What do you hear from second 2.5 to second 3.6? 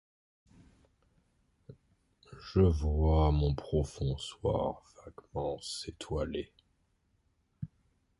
vois mon